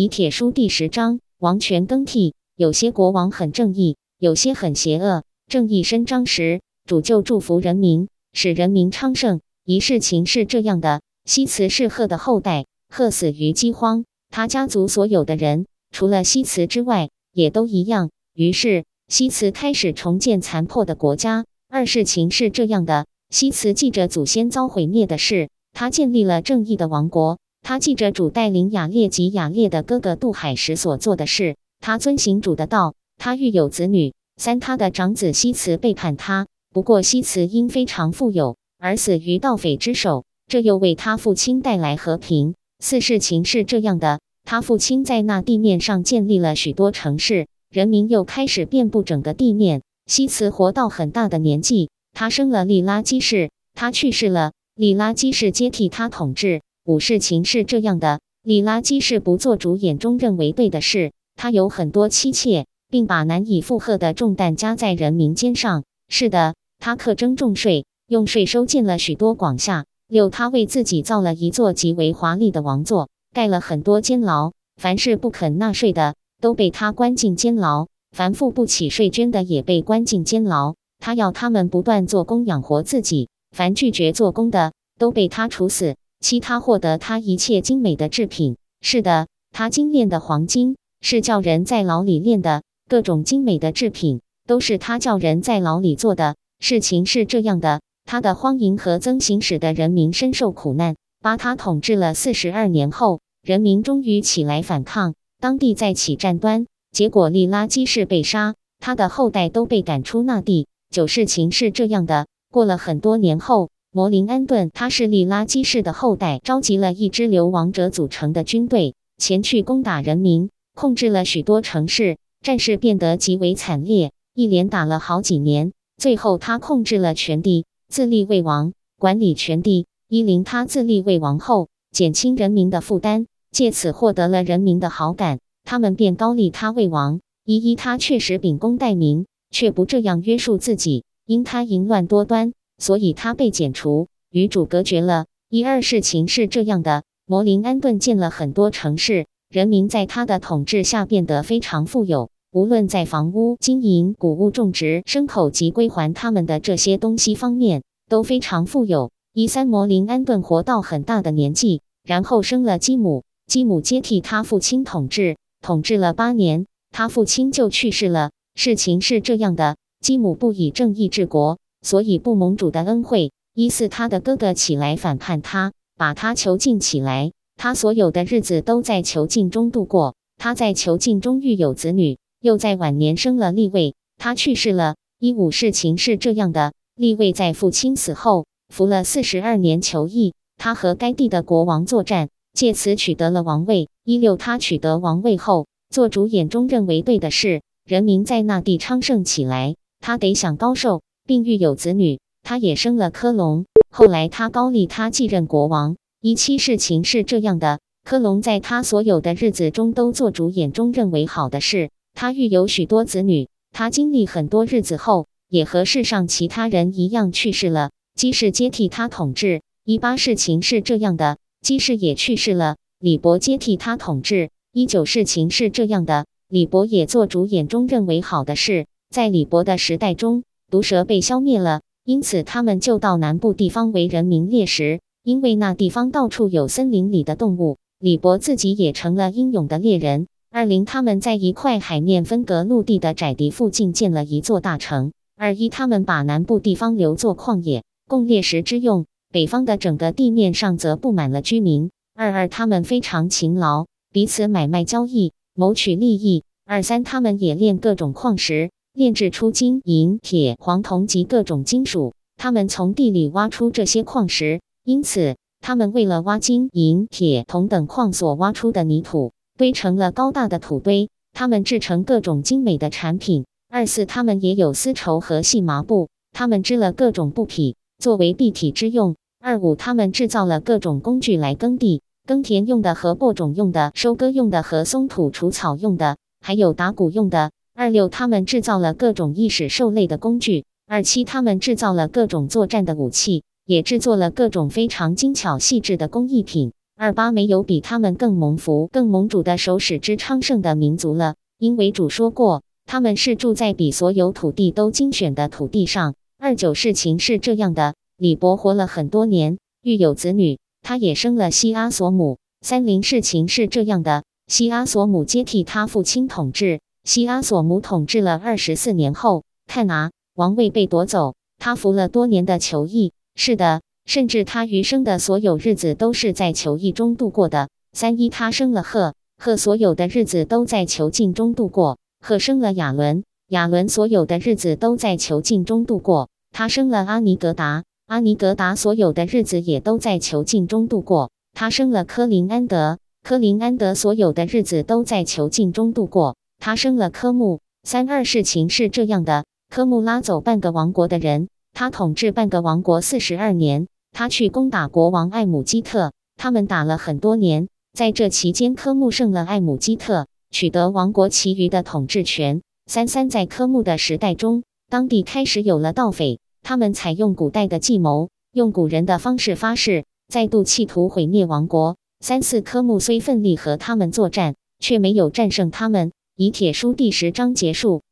[0.00, 2.36] 以铁书第十章，王权更替。
[2.54, 5.24] 有些国王很正义，有些很邪恶。
[5.48, 9.40] 正义伸张时，主就祝福人民，使人民昌盛。
[9.64, 18.10] 一事情是这样的：西辞是赫的后代，赫死于饥荒，他家族所有的人，除了西辞之外，也都一样。
[18.34, 21.44] 于是西辞开始重建残破的国家。
[21.68, 27.40] 二事情是这样的：西辞记着祖先遭毁灭的事，他建立了正义的王国。
[27.68, 32.94] 他记着主带领雅列及雅列的哥哥渡海时所做的事，他遵行主的道。
[33.18, 34.14] 他育有子女。
[34.38, 42.54] 三，他的长子西茨背叛他，不过西茨因非常富有而死于盗匪之手，这又为他父亲带来和平。
[42.78, 49.82] 四，事情是这样的：他父亲在那地面上建立了许多城市，人民又开始遍布整个地面。
[50.06, 56.62] 西茨活到很大的年纪，他生了利拉基氏，他去世了，利拉基氏接替他统治。
[56.88, 65.84] 五事情是这样的：里拉基是不做主眼中认为对的事，他有很多妻妾，并把难以负荷的重担加在人民肩上。
[66.08, 69.84] 是的，他克征重税，用税收建了许多广厦。
[70.08, 74.52] 六，他为自己造了一座极为华丽的王座，盖了很多监牢。
[74.80, 80.74] 凡是不肯纳税的，都被他关进监牢；凡付不起税捐的，也被关进监牢。
[80.98, 85.94] 他要他们不断做工养活自己，凡拒绝做工的，都被他处死。
[86.20, 88.56] 其他获得他一切精美的制品。
[88.80, 92.62] 是的，他精炼的黄金是叫人在牢里炼的。
[92.88, 96.36] 各种精美的制品都是他叫人在牢里做的。
[96.58, 100.96] 事情是这样的：他的荒淫和增行使得人民深受苦难。
[101.20, 110.66] 巴他统治了四十二年后，人民终于起来反抗，当地再起战端，结果利拉基是被杀，他的后代都被赶出那地。
[110.90, 113.70] 九事情是这样的：过了很多年后。
[113.98, 125.72] 摩林安顿，他是利拉基氏的后代，召集了一支流亡者组成的军队，前去攻打人民，控制了许多城市，战事变得极为惨烈，一连打了好几年。
[125.96, 129.86] 最后，他控制了全地，自立为王，管理全地。
[130.08, 137.18] 伊林他自立为王后，减轻人民的负担，借此获得了人民的好感，他们便高立他为王。
[137.44, 142.52] 一一他确实秉公待民，却不这样约束自己，因他淫乱多端。
[142.78, 145.26] 所以他被剪除，与主隔绝了。
[145.50, 159.10] 一二事情是这样的：摩林安顿建了很多城市，人民在他的统治下变得非常富有，无论在房屋、经营、谷物种植、牲口及归还他们的这些东西方面都非常富有。
[159.34, 168.30] 一三摩林安顿活到很大的年纪，然后生了基姆，基姆接替他父亲统治，统治了八年，他父亲就去世了。
[168.54, 171.58] 事情是这样的：基姆不以正义治国。
[171.82, 177.32] 所以不蒙主的恩惠，一四他的哥哥起来反叛他，把他囚禁起来。
[177.56, 180.14] 他所有的日子都在囚禁中度过。
[180.36, 183.94] 他在囚禁中育有子女，又在晚年生了立位。
[184.16, 184.94] 他去世了。
[185.18, 193.88] 一五事情是这样的：立位在父亲死后服了四十二年囚役，他和该地的国王作战，借此取得了王位。
[194.04, 199.74] 一六他取得王位后，做主眼中认为对的事，人民在那地昌盛起来。
[199.98, 201.02] 他得享高寿。
[201.28, 203.66] 并育有子女，他也生了科隆。
[203.90, 205.96] 后来他高利他继任国王。
[206.22, 211.90] 一七事情是这样的：科隆在他所有的日子中都做主眼中认为好的事。
[212.14, 213.48] 他育有许多子女。
[213.72, 217.90] 他经历很多日子后，也和世上其他人一样去世了。
[218.14, 219.60] 基氏接替他统治。
[219.84, 222.76] 一八事情是这样的：基氏也去世了。
[222.98, 224.48] 李伯接替他统治。
[224.72, 228.86] 一九事情是这样的：李伯也做主眼中认为好的事。
[229.10, 230.44] 在李伯的时代中。
[230.70, 237.78] 毒蛇被消灭了，因此他们就到南部地方为人民猎食，因为那地方到处有森林里的动物。
[237.98, 240.26] 李伯自己也成了英勇的猎人。
[240.50, 245.12] 二零他们在一块海面分隔陆地的窄地附近建了一座大城。
[245.36, 251.90] 二一他们把南部地方留作旷野，供猎食之用；北方的整个地面上则布满了居民。
[252.14, 256.44] 二二他们非常勤劳，彼此买卖交易，谋取利益。
[256.66, 258.70] 二三他们也炼各种矿石。
[258.98, 262.14] 炼制出金银、铁、黄铜及各种金属。
[262.36, 271.10] 他们从地里挖出这些矿石，因此他们为了挖金银、铁、铜等矿所挖出的泥土，堆成了高大的土堆。
[271.32, 273.46] 他们制成各种精美的产品。
[273.70, 276.08] 二四，他们也有丝绸和细麻布。
[276.32, 279.14] 他们织了各种布匹，作为蔽体之用。
[279.40, 287.52] 二五，他们制造了各种工具来耕地、耕田用的和播种用的、收割用的和松土除草用的，还有打谷用的。
[287.78, 290.64] 二六，他们制造了各种意识兽类的工具。
[290.88, 296.72] 二七，他们制造了各种作战的武器，也制作了各种非常精巧细致的工艺品。
[296.96, 306.16] 二八没有比他们更蒙福、更蒙主的手使之昌盛的民族了，因为主说过，他们是住在比所有土地都精选的土地上。
[306.36, 312.38] 二九事情是这样的，李伯活了很多年，育有子女，他也生了西阿索姆。
[312.60, 323.14] 三零事情是这样的，西阿索姆接替他父亲统治，西阿索姆统治了二十四年后，泰拿，王位被夺走，他服了多年的囚役。
[323.34, 323.80] 是的。
[324.04, 327.70] 甚至他余生的所有日子都是在囚役中度过的。
[327.94, 331.96] 三一，他生了赫，赫所有的日子都在囚禁中度过。
[332.20, 336.28] 赫生了亚伦，亚伦所有的日子都在囚禁中度过。
[336.52, 341.30] 他生了阿尼格达，阿尼格达所有的日子也都在囚禁中度过。
[341.54, 346.36] 他生了科林安德，科林安德所有的日子都在囚禁中度过。
[346.58, 347.60] 他生了科目。
[347.84, 353.86] 三二，事情是这样的：科目拉走半个王国的人，他统治半个王国四十二年。
[354.12, 357.68] 他去攻打国王艾姆基特，他们打了很多年。
[357.92, 362.62] 在这期间，科目胜了艾姆基特，取得王国其余的统治权。
[362.86, 371.96] 三三在科目的时代中，当地开始有了盗匪，他们采用古代的计谋，用古人的方式发誓，再度企图毁灭王国。
[372.20, 376.12] 三四科目虽奋力和他们作战，却没有战胜他们。
[376.40, 378.04] 以铁书第十章结束。